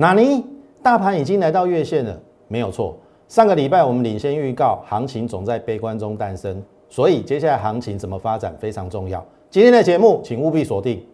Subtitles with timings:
[0.00, 0.42] 哪尼？
[0.82, 2.18] 大盘已经来到月线了，
[2.48, 2.96] 没有错。
[3.28, 9.22] 上个礼拜我们领先预告，行情总在悲观中诞生，所以接下来行情怎么发展非常重要。
[9.50, 11.06] 今天的节目，请务必锁定。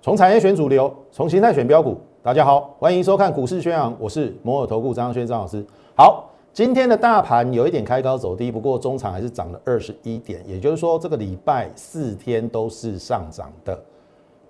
[0.00, 2.00] 从产业选主流，从形态选标股。
[2.20, 5.64] 大家好，欢迎收看股市宣扬，我是摩尔投顾张轩张老师。
[5.94, 6.31] 好。
[6.52, 13.82] 今天的大盘有一点开高走低，不过中场还是涨了二十一点，也就是说这个礼拜四天都是上涨的。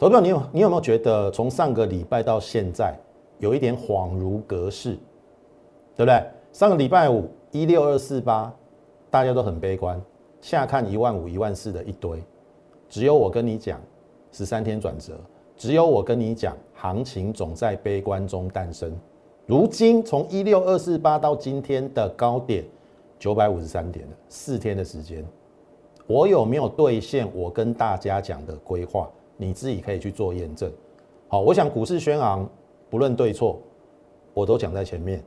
[0.00, 2.98] 投票，你有你有没有觉得从上个礼拜到现在
[3.38, 4.94] 有一点恍如隔世，
[5.94, 6.20] 对不对？
[6.52, 8.52] 上个礼拜五一六二四八，
[9.08, 10.02] 大家都很悲观，
[10.40, 12.20] 下看一万五一万四的一堆，
[12.88, 13.80] 只有我跟你讲
[14.32, 15.12] 十三天转折，
[15.56, 18.92] 只有我跟你讲行情总在悲观中诞生。
[19.52, 22.64] 如今从一六二四八到今天的高点
[23.18, 25.22] 九百五十三点了，四天的时间，
[26.06, 29.10] 我有没有兑现我跟大家讲的规划？
[29.36, 30.72] 你自己可以去做验证。
[31.28, 32.48] 好，我想股市轩昂
[32.88, 33.60] 不论对错，
[34.32, 35.22] 我都讲在前面。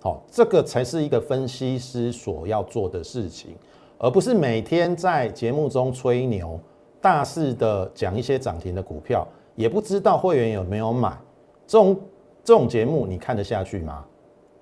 [0.00, 3.56] 好，这个才是一个分析师所要做的事情，
[3.98, 6.60] 而不是每天在节目中吹牛，
[7.00, 11.18] 大肆的讲一些涨停的股票，也不知道会员有没有买
[11.66, 11.98] 这种。
[12.44, 14.04] 这种节目你看得下去吗？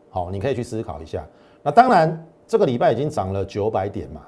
[0.08, 1.26] 好，你可以去思考一下。
[1.62, 4.20] 那当然，这个礼拜已经涨了九百点嘛，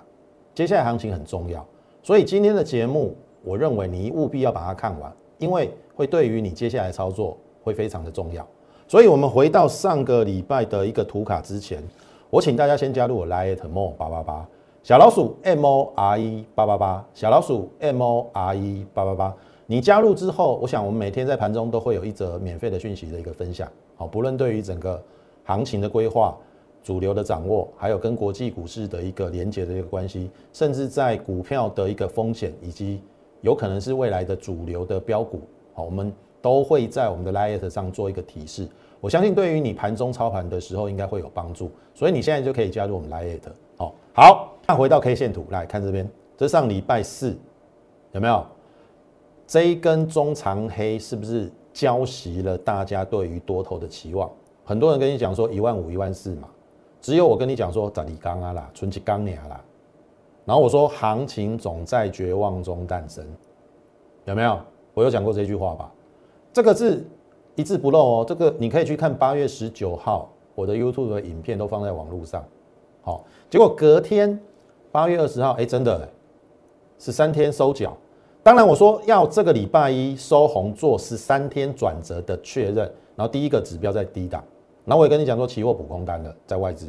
[0.52, 1.64] 接下来行情很重要，
[2.02, 8.44] 所以今天的节目，我认为你务必要把它看完，因为会对于你接下来操作会非常的重要。
[8.88, 11.82] 所以，我们回到上个礼拜的一个图卡之前，
[12.30, 14.48] 我请大家先加入我 Lite More 八八八
[14.82, 19.34] 小老鼠 M O R E 八八八小老鼠 M O R E 八八八。
[19.66, 25.02] 你加入之后，我想我们每天在盘中都会有一则免费的讯息的一个分享，好，不论对于整个
[25.44, 26.36] 行情的规划、
[26.82, 33.00] 主流的掌握，还有跟国际股市的一个连接的一个关系，甚至在股票的一个风险，以及
[33.40, 35.40] 有可能是未来的主流的标股，
[35.72, 36.12] 好，我们
[36.42, 38.68] 都会在我们的 Lite 上做一个提示。
[39.00, 43.40] 我相信对于你盘中操盘的时候应该会有帮助，所以你现在就可以加入我们 Lite。
[43.78, 46.06] 好，好，那回到 K 线图来看这边，
[46.36, 47.34] 这上礼拜四
[48.12, 48.46] 有没有？
[49.46, 54.30] 这一根中长黑是不是浇熄了大家对于多头的期望？
[54.64, 56.48] 很多人跟你讲说一万五、一万四嘛，
[57.00, 59.62] 只有我跟你讲说咋里刚啊啦，存起刚年啦。
[60.46, 63.26] 然后我说行情总在绝望中诞生，
[64.24, 64.58] 有没有？
[64.94, 65.92] 我有讲过这句话吧？
[66.52, 67.04] 这个字
[67.54, 68.24] 一字不漏哦。
[68.26, 72.44] 这个你可以去看八月十九号我的 YouTube 的影片都放在网络上。
[73.02, 74.40] 好，结果隔天
[74.90, 76.08] 八月二十号，哎，真的
[76.98, 77.96] 十三天收脚。
[78.44, 82.76] 当然，我说要这个礼拜一收红做十三天转折的确认，
[83.16, 84.44] 然后第一个指标在低档，
[84.84, 86.86] 然后我也跟你讲说期货补空单了，在外资，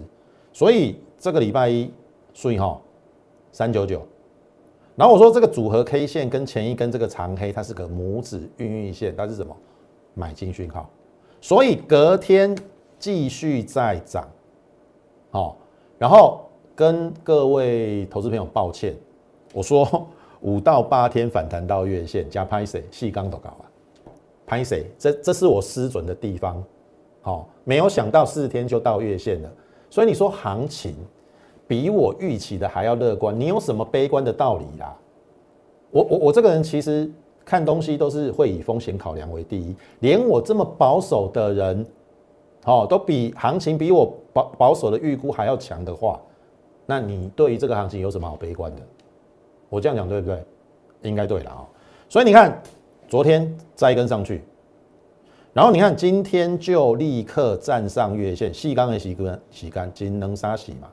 [0.51, 1.89] 所以这个礼拜一
[2.33, 2.81] 顺一号
[3.53, 4.05] 三九九，
[4.97, 9.55] 然后我说这个组合 K 线跟前一根这个长黑，它是个拇指孕育线，它是什么
[10.13, 10.89] 买进讯号，
[11.39, 12.53] 所以隔天
[12.99, 14.27] 继续再涨，
[15.31, 15.55] 好，
[15.97, 16.41] 然后
[16.75, 18.93] 跟各位投资朋友抱歉，
[19.53, 20.05] 我说。
[20.41, 22.83] 五到八天反弹到月线加拍谁？
[22.91, 23.65] 细钢都搞啊，
[24.45, 24.85] 拍谁？
[24.97, 26.63] 这这是我失准的地方，
[27.21, 29.51] 好，没有想到四天就到月线了，
[29.89, 30.95] 所以你说行情
[31.67, 34.95] 比我预期的还要乐观，你有什么悲观的道理啦？
[35.89, 37.09] 我我我这个人其实
[37.43, 41.85] 看东西都是会以风险考量为第一，连我这么保守的人，
[42.65, 46.19] 哦，都比行情比我保保守的预估还要强的话，
[46.85, 48.81] 那你对于这个行情有什么好悲观的？
[49.75, 50.41] 我这样讲对不对？
[51.01, 51.67] 应该对了啊。
[52.07, 52.63] 所以你看，
[53.09, 54.41] 昨天再一根上去，
[55.51, 60.89] 然后你看今天就立刻站上月线，细钢的洗干洗干净能杀洗嘛？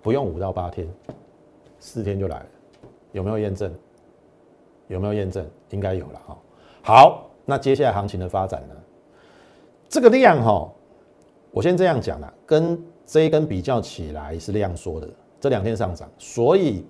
[0.00, 0.88] 不用五到八天，
[1.78, 2.46] 四天就来了，
[3.12, 3.70] 有没有验证？
[4.88, 5.46] 有没有验证？
[5.68, 6.38] 应该有了哈。
[6.80, 8.74] 好，那接下来行情的发展呢？
[9.86, 10.72] 这个量哈，
[11.50, 15.06] 我先这样讲了，跟这一根比较起来是量缩的，
[15.38, 16.82] 这两天上涨，所以。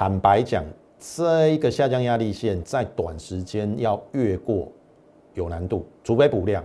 [0.00, 0.64] 坦白讲，
[0.98, 4.66] 这一个下降压力线在短时间要越过
[5.34, 6.64] 有难度，除非补量。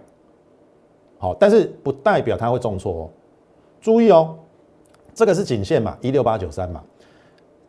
[1.17, 3.09] 好，但是不代表它会重挫哦。
[3.81, 4.37] 注意哦，
[5.13, 6.81] 这个是颈线嘛，一六八九三嘛。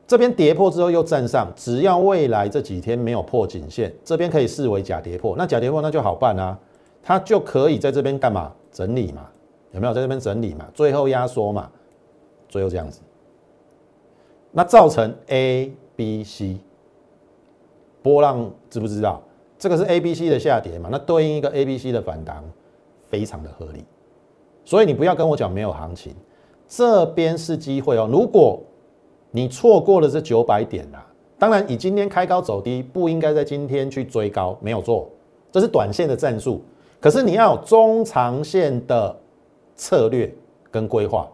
[0.06, 5.34] 这边跌破之后又站上，只要未来这几天没有破颈线，这边可以视为假跌破。
[5.36, 6.56] 那假跌破那就好办啊，
[7.02, 8.52] 它就可以在这边干嘛？
[8.70, 9.28] 整理嘛，
[9.72, 10.64] 有没有在这边整理嘛？
[10.72, 11.68] 最后压缩嘛，
[12.48, 13.00] 最后这样子。
[14.56, 16.56] 那造成 A、B、C
[18.02, 19.22] 波浪，知不知道？
[19.58, 20.88] 这个是 A、B、C 的下跌嘛？
[20.90, 22.42] 那对应一个 A、B、C 的反弹，
[23.10, 23.84] 非常的合理。
[24.64, 26.16] 所以你不要跟我讲没有行情，
[26.66, 28.08] 这边是机会哦。
[28.10, 28.58] 如果
[29.30, 31.06] 你错过了这九百点啊，
[31.38, 35.06] 当然以今天开高走低，不应该在今天去追高，没有做，
[35.52, 36.62] 这是短线的战术。
[36.98, 39.14] 可是你要有中长线的
[39.74, 40.34] 策略
[40.70, 41.28] 跟规划，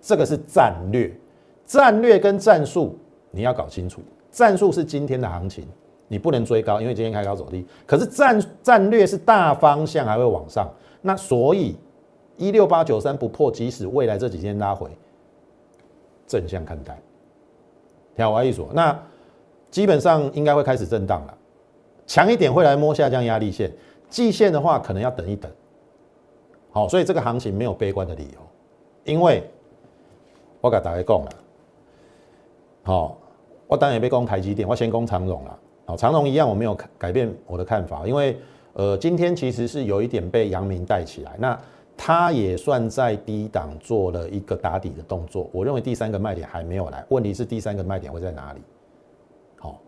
[0.00, 1.12] 这个是战略，
[1.68, 2.98] 战略跟战术
[3.30, 4.00] 你要搞清楚。
[4.32, 5.66] 战术是今天的行情，
[6.08, 7.64] 你不能追高，因为今天开高走低。
[7.86, 10.68] 可是战战略是大方向还会往上，
[11.02, 11.76] 那所以
[12.36, 14.90] 一六八九三不破，即使未来这几天拉回，
[16.26, 16.98] 正向看待。
[18.16, 18.98] 听我意思，那
[19.70, 21.34] 基本上应该会开始震荡了，
[22.06, 23.70] 强一点会来摸下降压力线。
[24.08, 25.50] 季线的话，可能要等一等。
[26.70, 28.40] 好，所以这个行情没有悲观的理由，
[29.04, 29.42] 因为
[30.60, 31.30] 我跟大家讲了，
[32.88, 33.18] 好，
[33.66, 35.58] 我当然也被攻台积电，我先攻长荣了。
[35.84, 38.34] 好，长荣一样，我没有改变我的看法，因为
[38.72, 41.60] 呃，今天其实是有一点被阳明带起来，那
[41.98, 45.50] 它也算在低档做了一个打底的动作。
[45.52, 48.60] 我认为第三个卖点还没有来，问题是第三个卖点会在哪里？
[49.58, 49.78] 好，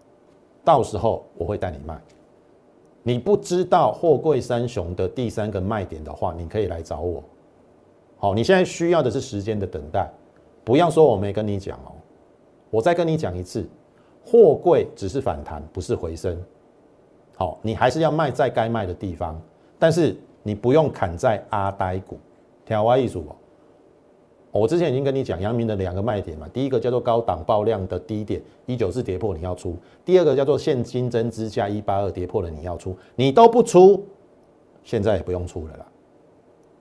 [0.62, 1.98] 到时候我会带你卖。
[3.02, 7.24] 你不知道货柜三雄的第三个卖点的话，你可以来找我。
[8.18, 10.06] 好，你现在需要的是时间的等待，
[10.62, 11.92] 不要说我没跟你讲哦。
[12.70, 13.68] 我再跟你讲一次，
[14.24, 16.40] 货柜只是反弹，不是回升。
[17.36, 19.40] 好，你还是要卖在该卖的地方，
[19.78, 22.18] 但是你不用砍在阿呆股，
[22.64, 23.34] 听我意思不？
[24.52, 34.04] 我之前已经跟你讲阳明的两个卖点嘛，第一个叫做高档爆量的低点一九四跌破你要出，第二个叫做现金增资价一八二跌破了你要出，你都不出，
[34.82, 35.86] 现在也不用出了啦。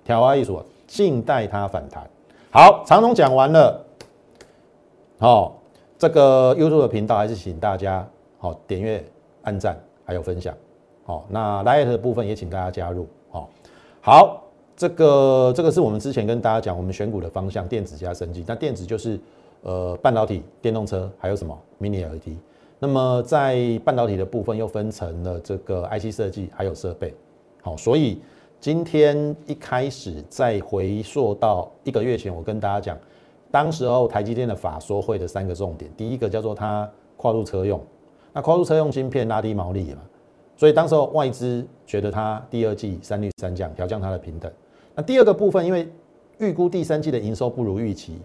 [0.04, 2.10] 调花艺术，静待它反弹。
[2.50, 3.86] 好，长龙讲完了，
[5.20, 5.59] 好，
[6.00, 8.08] 这个 YouTube 的频道还是请大家
[8.38, 9.04] 好点阅、
[9.42, 10.56] 按赞还有分享。
[11.04, 13.06] 好，那 Light 的部分也请大家加入。
[13.30, 13.50] 好，
[14.00, 14.46] 好。
[14.78, 18.46] 这个这个是我们之前跟大家讲，我们选股的方向，电子加升级。
[18.48, 19.20] 那电子就是
[19.62, 22.38] 呃半导体、电动车，还有什么 Mini LED。
[22.80, 27.14] 那么在半导体的部分又分成了这个 IC 设计，还有设备。
[27.62, 28.22] 好，所以
[28.62, 32.98] 今天一开始再回溯到一个月前，我跟大家讲，
[33.52, 37.82] 当时候台积电的法说会的三个重点，第一个叫做它跨入车用，
[38.32, 40.02] 那跨入车用芯片拉低毛利嘛，
[40.56, 44.52] 所以当时候外资觉得它第二季三率三降，调降它的平等。
[44.94, 45.88] 那第二个部分，因为
[46.38, 48.22] 预估第三季的营收不如预期，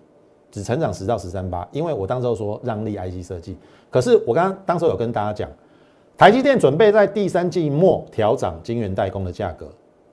[0.50, 1.66] 只成长十到十三八。
[1.72, 3.56] 因为我当时候说让利 IC 设计，
[3.90, 5.50] 可是我刚刚当时有跟大家讲，
[6.18, 9.68] 台积电准备在第三季末调涨晶圆代工的价格，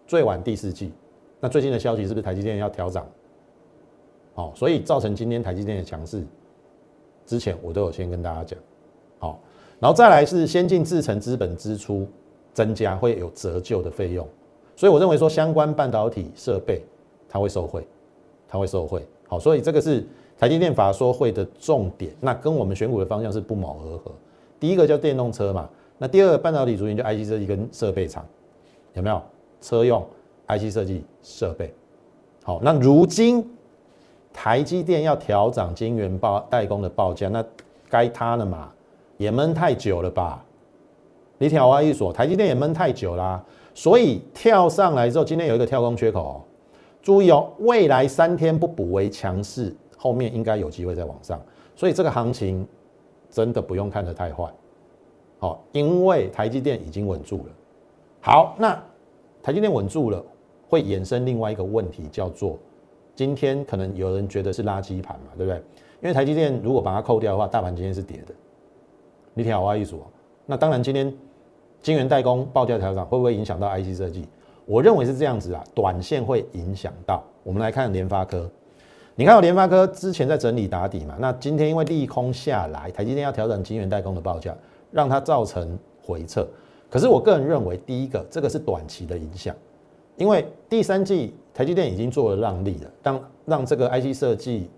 [0.08, 0.92] 最晚第四季。
[1.40, 3.06] 那最近的消息是不是台积电要调涨？
[4.36, 6.24] 哦，所以造成今天台积电的强势，
[7.26, 8.58] 之前我都有先跟大家讲。
[9.20, 9.40] 好，
[9.80, 12.08] 然后再来是先进制程资本支出
[12.54, 14.28] 增加会有折旧的费用。
[14.76, 16.84] 所以我认为说相关半导体设备
[17.30, 17.86] 它会受惠，
[18.48, 19.06] 它会受惠。
[19.28, 20.04] 好，所以这个是
[20.38, 22.16] 台积电法说会的重点。
[22.20, 24.12] 那跟我们选股的方向是不谋而合。
[24.60, 28.26] 第一个叫电动车嘛，那第二个半导体族群就 IC 设计跟设备厂，
[28.94, 29.22] 有没有？
[29.62, 30.04] 车用
[30.48, 31.72] IC 设计设备。
[32.44, 33.48] 好，那如今
[34.34, 37.44] 台积电要调涨晶圆报代工的报价，那
[37.90, 38.72] 该它了嘛？
[39.18, 40.44] 也闷太久了吧？
[41.38, 43.44] 你听我一说，台积电也闷太久啦。
[43.74, 46.42] 所以跳上来之后，今天有一个跳空缺口哦，
[47.02, 51.42] 注意哦，未来三天不补为强势，后面应该有机会再往上。
[51.76, 52.68] 所以这个行情
[53.30, 54.46] 真的不用看得太坏，
[55.40, 57.46] 好，因为台积电已经稳住了。
[58.22, 58.78] 好，那
[59.42, 60.24] 台积电稳住了，
[60.70, 62.58] 会衍生另外一个问题，叫做
[63.22, 65.62] 今天可能有人觉得是垃圾盘嘛，对不对？
[66.02, 68.34] 因为台积电如果把它扣掉的话，大盘今天是跌的。
[69.36, 70.00] 你听我意思哦，
[70.48, 71.14] 那当然今天。
[71.84, 74.28] 晶圆代工报价调整会不会影响到 IC 设计？
[74.66, 77.24] 我认为是这样子啊，短线会影响到。
[77.44, 78.50] 我们来看联发科，
[79.16, 81.16] 你看到联发科之前在整理打底嘛？
[81.20, 84.56] 那今天因为利空下来，台积电要调整晶圆代工的报价，
[84.92, 86.48] 让它造成回撤。
[86.88, 89.56] 可是我个人认为，第一个这个是短期的影响，
[90.18, 94.70] 因为第三季台积电已经做了让利了，让让这个 IC 设计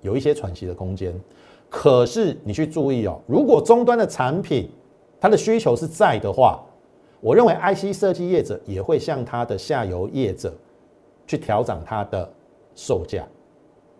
[0.00, 1.18] 有一些喘息的空间。
[1.68, 4.68] 可是你去注意哦，如果终端的产品，
[5.20, 6.60] 它的需求是在的话，
[7.20, 10.52] 我认为 IC 设计业者也会向它的下游业者
[11.26, 12.28] 去调整它的
[12.74, 13.24] 售价，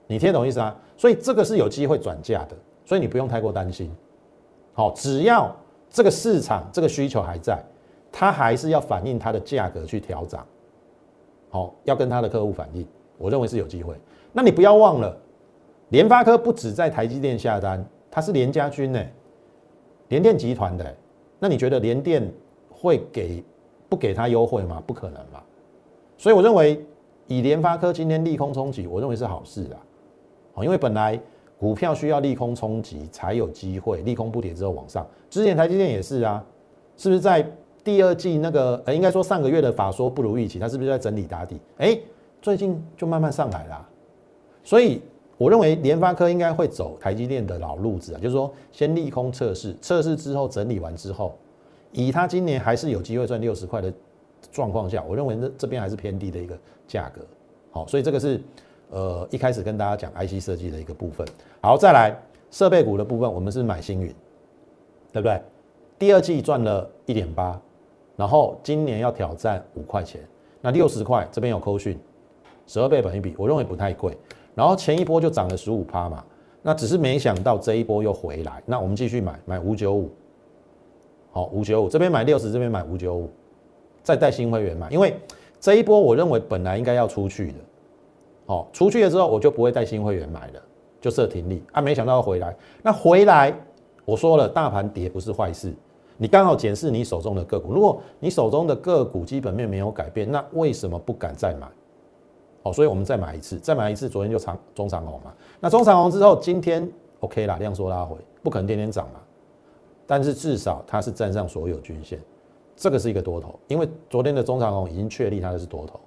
[0.09, 0.75] 你听懂意思吗？
[0.97, 3.91] 所以这个是有机会转嫁的，所以你不用太过担心。
[4.73, 5.55] 好，只要
[5.89, 7.63] 这个市场这个需求还在，
[8.11, 10.41] 它还是要反映它的价格去调整。
[11.51, 12.87] 好，要跟他的客户反映，
[13.19, 13.95] 我认为是有机会。
[14.33, 15.15] 那你不要忘了，
[15.89, 19.05] 联发科不止在台积电下单，它是联家军呢，
[20.09, 20.97] 联电集团的。
[21.39, 22.33] 那你觉得联电
[22.71, 23.43] 会给
[23.89, 24.83] 不给他优惠吗？
[24.87, 25.45] 不可能吧。
[26.17, 26.85] 所以我认为
[27.27, 29.77] 以联发科今天利空冲击，我认为是好事啊。
[30.55, 31.19] 哦，因为本来
[31.59, 35.07] 股票需要利空冲击才有机会，利空不跌之后往上。
[35.29, 36.45] 之前台积电也是啊，
[36.97, 37.45] 是不是在
[37.83, 41.59] 第二季那个呃，应该说上个月的法说不如预期，它是不是在整理打底？
[41.79, 41.99] 哎，
[42.43, 43.89] 最近就慢慢上来啦。
[44.63, 45.01] 所以
[45.39, 51.35] 我认为联发科应该会走台积电的老路子啊，就是说先利空测试，测试之后整理完之后，
[51.93, 53.93] 以它今年还是有机会赚六十块的
[54.53, 56.57] 状况下，我认为这这边还是偏低的一个
[56.87, 57.23] 价格。
[57.71, 58.41] 好，所以这个是
[58.91, 61.27] 呃一开始跟大家讲 IC 设计的一个部分。
[61.63, 62.15] 好，再来
[62.51, 64.15] 设备股的部分，我们是买星云，
[65.13, 65.41] 对不对？
[65.99, 67.61] 第二季赚了一点八，
[68.21, 70.21] 然后今年要挑战五块钱，
[70.61, 71.99] 那六十块这边有扣讯，
[72.67, 74.15] 十二倍本一比，我认为不太贵。
[74.55, 76.23] 然后前一波就涨了十五趴嘛，
[76.61, 80.11] 那只是没想到这一波又回来，那我们继续买，买五九五，
[81.31, 83.31] 好五九五这边买六十，这边买五九五，
[84.03, 85.19] 再带新会员买，因为
[85.59, 87.59] 这一波我认为本来应该要出去的，
[88.45, 90.63] 好出去了之后我就不会带新会员买了，
[91.01, 93.51] 就设停利啊，没想到要回来，那回来
[94.05, 95.73] 我说了，大盘跌不是坏事，
[96.23, 101.67] 你刚好检视你手中的个股，如果你手中的个股基本面没有改变，那为什么不敢再买？
[102.63, 105.33] 好，所以我们再买一次，再买一次，昨天就长中长红嘛。
[105.61, 106.87] 那中长红之后，今天
[107.21, 109.21] OK 啦，量缩拉回，不可能天天涨嘛。
[110.07, 112.21] 但是至少它是站上所有均线，
[112.77, 115.99] 这个是一个多头，因为昨天的中长红已经确立它的是多头。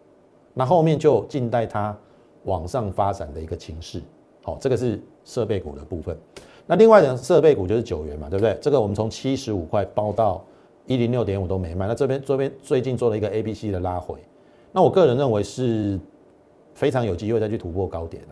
[0.53, 1.97] 那后面就静待它
[2.43, 3.99] 往上发展的一个情势。
[4.43, 6.15] 好，这个是设备股的部分。
[6.65, 8.57] 那另外的设备股就是九元嘛，对不对？
[8.61, 10.43] 这个我们从七十五块包到
[10.85, 11.87] 一零六点五都没卖。
[11.87, 14.17] 那这边这边最近做了一个 A、B、C 的拉回，
[14.71, 15.99] 那我个人认为是。
[16.75, 18.29] 非常有机会再去突破高点了。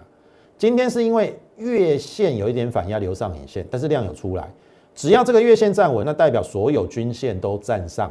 [0.58, 4.52] 今天是因为月线有一点反压留上影线，但是量有出来，
[4.96, 8.10] 只要这个月线站稳，那代表所有均线都站上，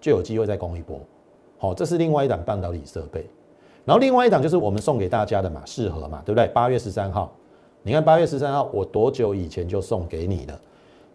[0.00, 0.98] 就有机会再攻一波。
[1.58, 3.24] 好，这是另外一档半导体设备。
[3.84, 6.48] 然后另外一档就是我们送给大家的嘛，适合嘛，对不对？
[6.48, 7.32] 八月十三号，
[7.88, 10.60] 你看八月十三号我多久以前就送给你了？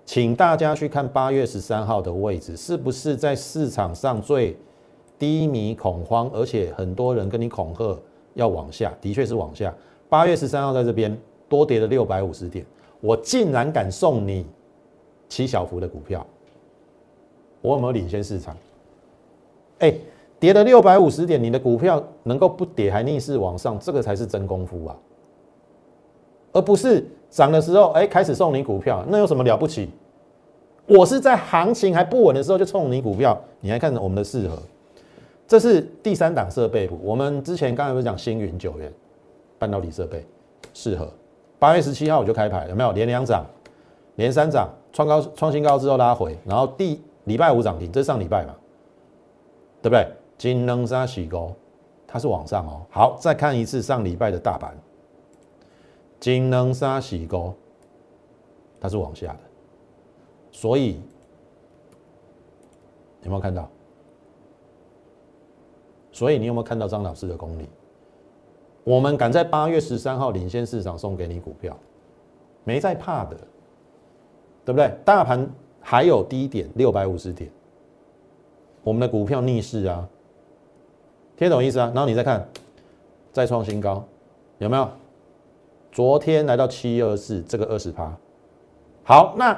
[0.07, 4.57] 请大家去看八月十三号的位置，是不是在市场上最
[5.19, 7.95] 低迷恐慌，而且很多人跟你恐吓？
[8.33, 9.71] 要往下，的确是往下。
[10.09, 11.15] 八月十三号在这边
[11.47, 12.65] 多跌了六百五十点，
[13.01, 14.43] 我竟然敢送你
[15.29, 16.25] 七小幅的股票，
[17.61, 18.57] 我有没有领先市场？
[19.77, 19.93] 哎，
[20.39, 24.97] 跌了六百五十点，你的股票能够不跌还逆势往上，这个才是真功夫啊！
[26.53, 29.89] 而不是涨的时候，哎，开始送你股票，那有什么了不起？
[30.85, 34.57] 我是在行情还不稳的时候就送你股票，你还看我们的适合。
[35.47, 38.91] 这是第三档设备股，我们之前刚才不是讲星云九元
[39.59, 40.25] 半导体设备
[40.73, 41.11] 适合，
[41.59, 43.45] 八月十七号我就开牌，有没有连两涨，
[44.15, 48.53] 连三涨，创高创新高之后拉回，然后第礼拜五涨停，这是上礼拜嘛，
[49.81, 50.07] 对不对？
[50.37, 51.51] 金能沙洗高，
[52.07, 52.81] 它是往上哦。
[52.89, 54.75] 好，再看一次上礼拜的大盘，
[56.23, 57.53] 金能沙洗高，
[58.79, 59.39] 它是往下的，
[60.53, 61.01] 所以
[63.23, 63.69] 有没有看到？
[66.13, 67.67] 所以你有没有看到张老师的功力？
[68.85, 71.77] 我们赶在八月十三号领先市场送给你股票，
[72.63, 73.35] 没在怕的，
[74.63, 74.95] 对不对？
[75.03, 75.45] 大盘
[75.81, 77.51] 还有低点六百五十点，
[78.81, 80.07] 我们的股票逆势啊，
[81.35, 81.91] 听懂意思啊？
[81.93, 82.47] 然后你再看，
[83.33, 84.05] 再创新高，
[84.59, 84.89] 有没有？
[85.93, 88.11] 昨天来到七二四，这个二十趴，
[89.03, 89.55] 好，那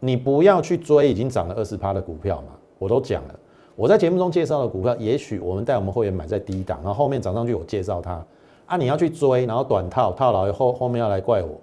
[0.00, 3.34] 你不要去追已经涨了二十趴的股票嘛，我都讲了。
[3.76, 8.20] 我在节目中介绍的股票，也许我们带我们会员买在低档，然后后面涨上去，我介绍它。
[8.66, 11.60] 啊，你要去追，然后短套套牢以后后面要来怪我，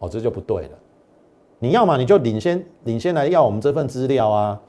[0.00, 0.70] 哦，这就不对了。
[1.58, 4.60] 你要嘛你就领先领先来要我们这份资料啊，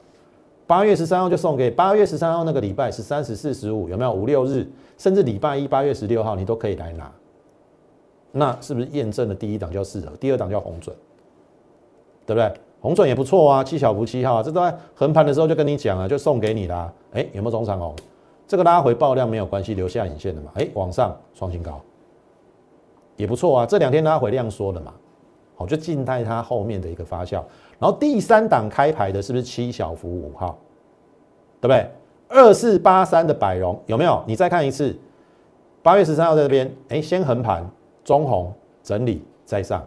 [0.66, 4.10] 八月十三号就送给八月十三号那个礼拜是三十四十五有没有？
[4.10, 4.66] 五六日，
[4.96, 7.12] 甚至礼拜一八月十六号你都可以来拿，
[8.32, 10.94] 那是不是验证了第一档叫四合，第二档叫红准，
[12.26, 12.52] 对不对？
[12.80, 16.92] 红准也不错啊，七小福七号啊，这都在横盘的时候就跟你讲了，就送给你啦。
[17.12, 17.94] 哎，有没有中长红？
[18.46, 20.52] 这个拉回爆量没有关系，留下影线的嘛。
[20.54, 21.80] 哎，往上创新高，
[23.16, 23.66] 也不错啊。
[23.66, 24.94] 这两天拉回量缩的嘛，
[25.56, 27.42] 好，就静待它后面的一个发酵。
[27.80, 30.56] 然后第三档开牌的是不是七小福五号？
[31.60, 31.90] 对不对？
[32.28, 34.22] 二四八三的百荣有没有？
[34.24, 34.96] 你再看一次，
[35.82, 37.68] 八月十三号在这边，哎，先横盘
[38.08, 38.50] 中红
[38.82, 39.86] 整理再上。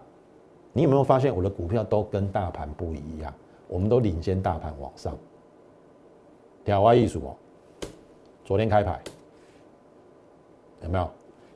[0.73, 3.33] 你有没有发现我的股票都跟大盘不一样？
[3.67, 5.17] 我们都领先大盘往上。
[6.63, 7.33] 挑花艺术哦，
[8.45, 9.01] 昨天开牌
[10.83, 11.09] 有没有？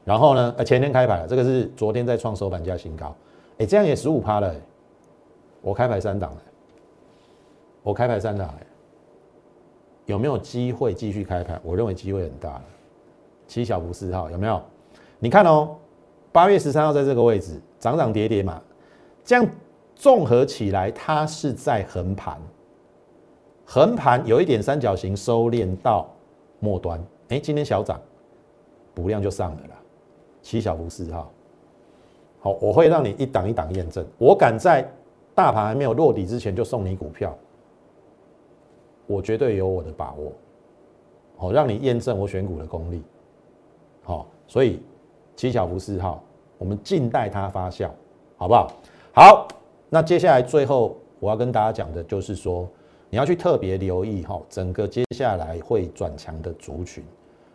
[0.03, 0.55] 然后呢？
[0.57, 3.15] 呃，前天开牌，这个是昨天在创收盘价新高。
[3.59, 4.51] 哎，这样也十五趴了。
[5.61, 6.41] 我开牌三档了，
[7.83, 8.51] 我开牌三档，
[10.07, 11.59] 有没有机会继续开牌？
[11.63, 12.63] 我认为机会很大了。
[13.47, 14.59] 七小福四号有没有？
[15.19, 15.75] 你看哦，
[16.35, 17.61] 八月十三号在这个位置。
[17.79, 18.61] 涨涨跌跌嘛，
[19.23, 19.47] 这样
[19.95, 22.37] 综合起来，它是在横盘，
[23.63, 26.09] 横盘有一点三角形收敛到
[26.59, 26.99] 末端，
[27.29, 28.01] 哎，今天小涨，
[28.93, 29.75] 补量就上了啦，
[30.41, 31.31] 七小福四号。
[32.39, 34.85] 好，我会让你一档一档验证，我敢在
[35.35, 37.37] 大盘还没有落底之前就送你股票，
[39.05, 40.33] 我绝对有我的把握。
[41.37, 43.03] 好，让你验证我选股的功力。
[44.03, 44.81] 好，所以
[45.35, 46.23] 七小福四号，
[46.57, 47.89] 我们静待它发酵，
[48.37, 48.71] 好不好？
[49.13, 49.47] 好，
[49.89, 52.67] 那接下来最后我要跟大家讲的就是说，
[53.09, 57.03] 你要去特别留意哈，整个接下来会转强的族群。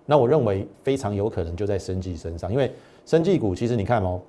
[0.07, 2.73] 那我认为非常有可能就在生技身上，因为
[3.05, 4.21] 生技股其实你看哦，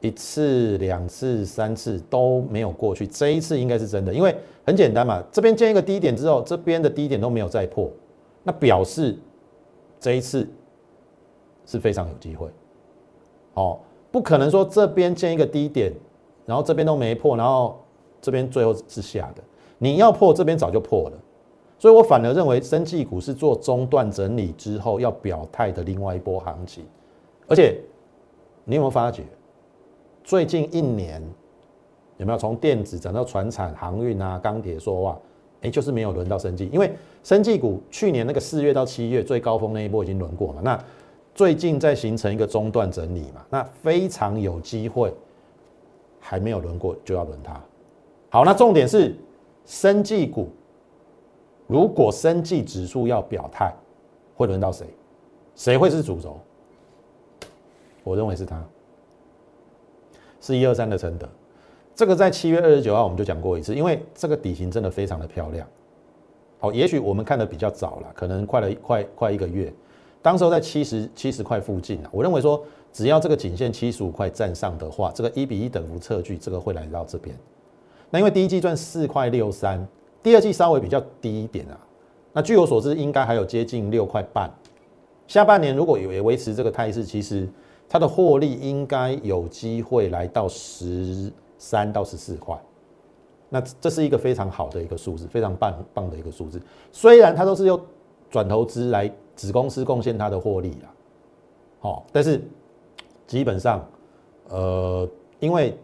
[0.00, 4.34] 一次、两次、三次都没有过去，这一次应该是真的，因为
[4.64, 7.90] 很简单嘛，这边建一个低点之后，这边的低点都没有再破，
[8.42, 9.16] 那表示
[9.98, 10.48] 这一次。
[11.66, 12.48] 是非常有机会，
[13.54, 13.78] 哦，
[14.10, 15.92] 不可能说这边建一个低点，
[16.44, 17.78] 然后这边都没破，然后
[18.20, 19.42] 这边最后是下的。
[19.78, 21.16] 你要破这边早就破了，
[21.78, 26.84] 所以我反而认为生技股是做中段整理之后要表态的另外一波行情。
[27.46, 27.80] 而且
[28.64, 29.22] 你有没有发觉，
[30.24, 31.22] 最近一年
[32.16, 35.18] 有没有从电子涨到船产、航运啊、钢铁说话？
[35.62, 36.90] 哎，就是没有轮到生技，因为
[37.22, 40.84] 生技股去年那个四月到七月最高峰那一波已经轮过了，那。
[41.34, 45.14] 最近在形成一个中段整理嘛，那非常有机会，
[46.18, 47.58] 还没有轮过就要轮它。
[48.28, 49.16] 好，那重点是
[49.64, 50.48] 生技股，
[51.66, 53.74] 如果生技指数要表态，
[54.36, 54.86] 会轮到谁？
[55.54, 56.38] 谁会是主轴？
[58.02, 58.62] 我认为是它，
[60.40, 61.28] 是一二三的承德。
[61.94, 65.66] 这个在七月二十九号我们就讲过一次，因为这个底型真的非常的漂亮。
[66.58, 69.72] 好，也许我们看的比较早了，可能快了快快一个月。
[70.22, 72.62] 当时候在七十七十块附近啊，我认为说
[72.92, 77.34] 只要这个颈线七十五块站上的话，这个一比一等幅测距，这个会来到这边。
[78.10, 79.86] 那因为第一季赚四块六三，
[80.22, 81.78] 第二季稍微比较低一点啊。
[82.32, 84.52] 那据我所知，应该还有接近六块半。
[85.26, 87.48] 下半年如果有维持这个态势，其实
[87.88, 92.54] 它的获利应该有机会来到十三到十四块。
[93.48, 96.60] 那这是一个非常好的一个数字，非常棒棒的一个数字。
[96.92, 97.80] 虽然它都是用
[98.30, 99.10] 转投资来。
[99.36, 100.92] 子公司贡献它的获利啦，
[101.80, 102.42] 好，但是
[103.26, 103.88] 基本上，
[104.48, 105.76] 呃，因为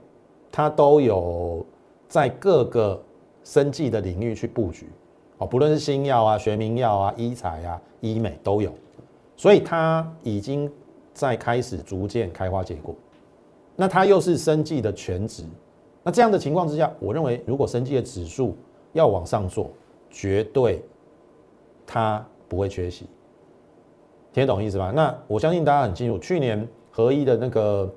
[0.53, 1.65] 它都有
[2.09, 3.03] 在各个
[3.45, 4.89] 生计的领域去布局，
[5.39, 8.73] 哦，不论是新药啊、学名药啊、医材啊、医美都有，
[9.37, 10.71] 所以它已经
[11.15, 12.95] 在开始逐渐开花结果。
[13.75, 15.45] 那它又是生计的全职，
[16.03, 18.57] 那这样的情况之下，我认为如果生计的指数
[18.93, 19.71] 要往上做，
[20.11, 20.83] 绝对
[21.87, 23.07] 它不会缺席。
[24.37, 24.93] 听懂意思吧？
[24.95, 27.91] 那我相信大家很清楚，去年合一的那个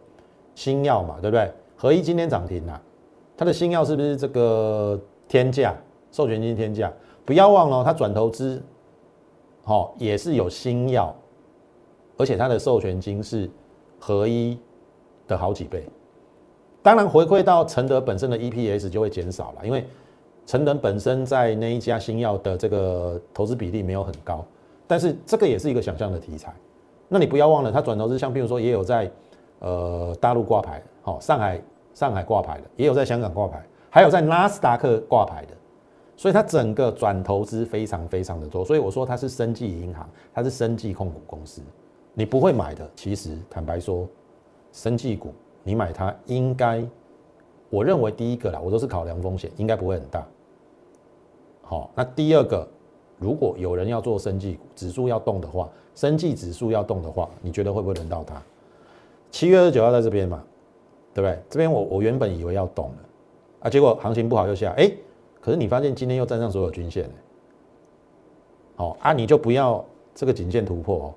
[0.56, 1.52] 新药嘛，对不对？
[1.76, 2.82] 合一今天涨停了，
[3.36, 4.98] 它的新药是不是这个
[5.28, 5.76] 天价
[6.14, 6.90] 授权金天价？
[7.26, 8.64] 不要忘了，它转投资，
[9.66, 11.14] 好也是有新药，
[12.16, 13.52] 而且它的授权金是
[14.00, 14.58] 合一
[15.28, 15.84] 的好几倍。
[16.82, 19.86] 当然回馈到承德本身的 EPS 就会减少了，因为
[20.46, 24.46] 承德本身在那一家新药的这个投资比例没有很高。
[24.90, 26.52] 但是这个也是一个想象的题材，
[27.08, 29.08] 那你不要忘了，它转投资像譬如说也有在
[29.60, 31.62] 呃大陆挂牌，好上海
[31.94, 35.54] 上海挂牌的，也有在香港挂牌，还有在纳斯达克挂牌的，
[36.18, 41.62] 所以它整个转投资非常非常的多，所以我说它是生技银行，它是生技控股公司，
[42.16, 44.08] 你不会买的，其实坦白说，
[44.74, 46.84] 生技股你买它应该，
[47.70, 50.28] 我认为第一个啦，我都是考量风险，应该不会很大，
[51.62, 52.68] 好，那第二个。
[53.20, 58.42] 如果有人要做生技，指数要动的话，生技指数要动的话，你觉得会不会轮到它？
[59.30, 60.44] 七月二十九号在这边嘛，
[61.14, 61.38] 对不对？
[61.50, 62.98] 这边我我原本以为要动了
[63.60, 64.90] 啊，结果行情不好又下，哎，
[65.42, 67.14] 可是你发现今天又站上所有均线了，
[68.78, 69.84] 好啊，你就不要
[70.16, 71.14] 这个颈线突破哦，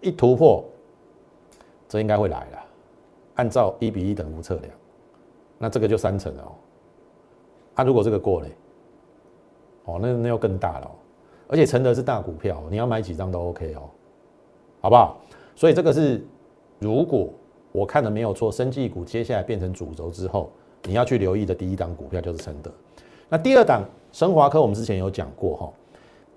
[0.00, 0.64] 一突破，
[1.86, 2.58] 这应该会来了。
[3.34, 4.70] 按照一比一等幅测量，
[5.58, 6.52] 那这个就三成哦。
[7.74, 8.48] 啊，如果这个过了，
[9.84, 10.90] 哦，那那又更大了。
[11.52, 13.82] 而且承德是大股票，你要买几张都 OK 哦，
[14.80, 15.18] 好不好？
[15.54, 16.26] 所以这个是
[16.78, 17.28] 如果
[17.72, 20.50] 我看的没有错，生技股接下来变成主轴之后，
[20.84, 22.72] 你要去留意的第一档股票就是承德。
[23.28, 25.70] 那第二档升华科，我们之前有讲过哈，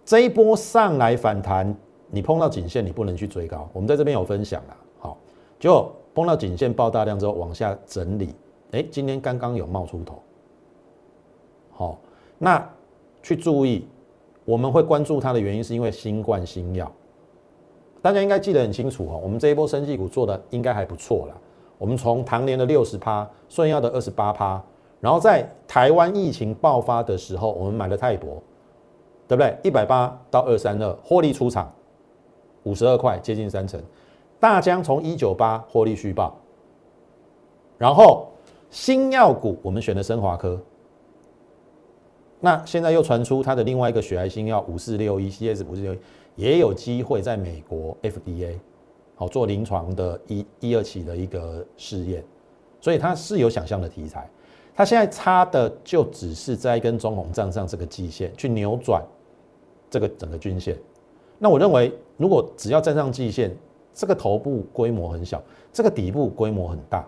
[0.03, 1.73] 这一波上来反弹，
[2.11, 5.17] 你碰到颈线你不能去追高，我们在这边有分享了，好，
[5.57, 8.35] 就碰到颈线爆大量之后往下整理，
[8.71, 10.21] 哎，今天刚刚有冒出头，
[11.71, 11.97] 好，
[12.37, 12.69] 那
[13.23, 13.87] 去注意。
[14.45, 16.89] 我们会关注它的原因，是因为新冠新药，
[18.01, 19.19] 大家应该记得很清楚哦。
[19.21, 21.33] 我们这一波生技股做的应该还不错啦。
[21.77, 24.63] 我们从唐年的六十趴，顺耀的二十八趴，
[25.01, 28.41] 然后在台湾疫情爆发的时候，我们买了泰博，
[29.27, 29.57] 对不对？
[29.63, 31.73] 一百八到二三二，获利出场
[32.63, 33.81] 五十二块，接近三成。
[34.39, 36.37] 大疆从一九八获利续报，
[37.77, 38.27] 然后
[38.69, 40.59] 新药股我们选的升华科，
[42.45, 45.99] 那现在又传出它的另外一个血癌新药五四六一 CS 五四六一
[46.35, 48.53] 也有机会在美国 FDA
[49.15, 52.23] 好做临床的一一二期的一个试验，
[52.79, 54.29] 所以它是有想象的题材。
[54.75, 59.03] 它现在差的就只是在跟中红站上这个季线去扭转
[59.89, 60.77] 这个整个均线。
[61.39, 63.51] 那我认为，如果只要站上季线，
[63.91, 65.41] 这个头部规模很小，
[65.73, 67.07] 这个底部规模很大，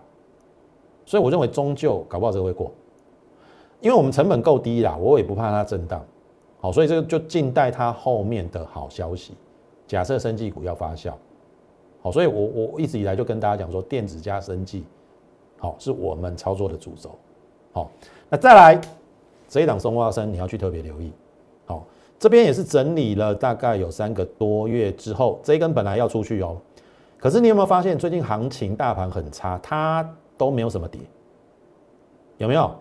[1.06, 2.74] 所以我认为终究搞不好这个会过，
[3.80, 6.04] 因为我们成本够低啦，我也不怕它震荡，
[6.60, 9.34] 好，所以这个就静待它后面的好消息。
[9.86, 11.14] 假设生技股要发酵，
[12.02, 14.84] 好，所以我我一直以来就跟大家讲说，电子加生技，
[15.60, 17.12] 好，是我们操作的主轴，
[17.72, 17.90] 好，
[18.30, 18.82] 那再来
[19.48, 21.14] 这一档松花生，你要去特别留意，
[21.66, 21.86] 好，
[22.20, 26.58] 这边也是整理了大概有三个多月之后，这一根本来要出去哦。
[27.18, 31.00] 可是你有没有发现最近行情大盘很差，它都没有什么跌，
[32.38, 32.76] 有没有？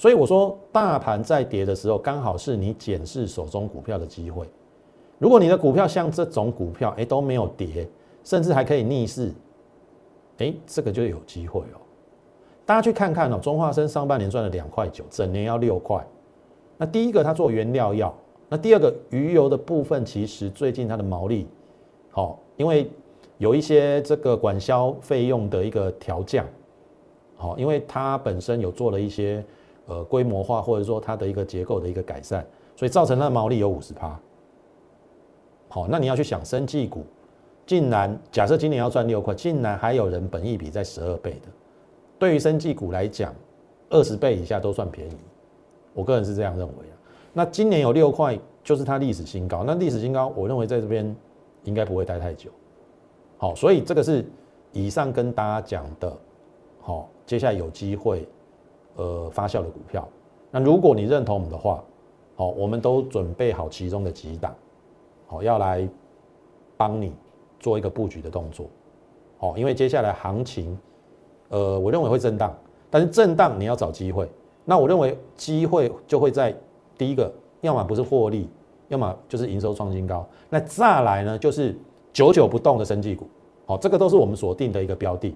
[0.00, 4.48] 所以我说大盘在跌的时候，刚好是你检视手中股票的机会。
[5.18, 7.86] 如果你的股票像这种股票，哎都没有跌，
[8.24, 9.30] 甚至还可以逆势，
[10.38, 11.76] 哎这个就有机会哦。
[12.64, 16.02] 大家去看看哦，中化生上半年赚了两块九，整年要六块。
[16.78, 18.14] 那第一个它做原料药，
[18.48, 21.46] 那第二个鱼油的部分，其实最近它的毛利
[22.10, 22.90] 好，因为。
[23.36, 26.44] 有一些这个管销费用的一个调降，
[27.36, 29.42] 好，因为它本身有做了一些
[29.90, 34.18] 呃规模化，或者说它的一个结构的一个改善，所以造成它的毛利有五十趴。
[35.68, 37.04] 好，那你要去想，生技股
[37.66, 41.48] 竟然假设今年要赚六块，竟然还有人本益比在十二倍的，
[42.18, 43.34] 对于生技股来讲，
[43.88, 45.16] 二十倍以下都算便宜，
[45.92, 46.94] 我个人是这样认为啊。
[47.32, 51.14] 那今年有六块，就是它历史新高，那历史新高，我认为在这边
[51.64, 52.50] 应该不会待太久。
[53.38, 54.24] 好，所以这个是
[54.72, 56.12] 以上跟大家讲的，
[56.80, 58.26] 好，接下来有机会，
[58.96, 60.06] 呃，发酵的股票。
[60.50, 61.82] 那如果你认同我们的话，
[62.36, 64.54] 好，我们都准备好其中的几档，
[65.26, 65.88] 好，要来
[66.76, 67.12] 帮你
[67.58, 68.66] 做一个布局的动作。
[69.38, 70.78] 好，因为接下来行情，
[71.48, 72.54] 呃，我认为会震荡，
[72.90, 74.28] 但是震荡你要找机会。
[74.64, 76.54] 那我认为机会就会在
[76.98, 78.48] 第一个，要么不是获利，
[78.88, 80.26] 要么就是营收创新高。
[80.48, 81.76] 那再来呢，就是。
[82.12, 83.24] 久久不动的生技股，
[83.64, 85.32] 好，这个都是我们锁定的一个标的。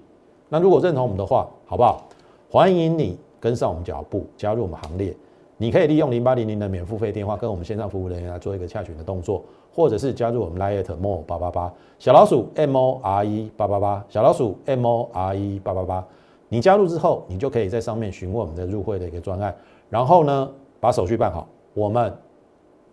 [0.49, 2.05] 那如果认同我们的话，好不好？
[2.51, 5.15] 欢迎你跟上我们脚步，加入我们行列。
[5.59, 16.03] 你可以利用零八零零的免付费电话跟我们线上服务人员来做一个洽询的动作，或者是加入我们 Lite More 八八八小老鼠 M O R E 八八八小老鼠 M O R E 八八八。
[16.49, 19.55] 你加入之后，你就可以在上面询问我们的入会的一个专案，
[19.91, 22.11] 然后呢，把手续办好，我们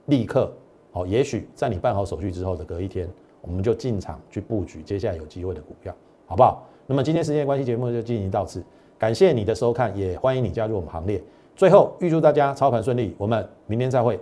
[0.08, 0.52] 立刻
[0.92, 3.08] 好，也许在你办好手续之后的隔一天。
[3.40, 5.96] 我们就进场去布局接下来有机会的股票，
[6.28, 6.62] 好不好？
[6.86, 8.62] 那么今天时间关系，节目就进行到此，
[9.02, 11.20] 感谢你的收看，也欢迎你加入我们行列。
[11.56, 14.20] 最后预祝大家操盘顺利，我们明天再会。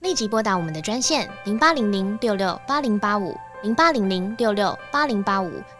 [0.00, 5.50] 立即拨打我们的专线零八零零六六八零八五零八零零六六八零八五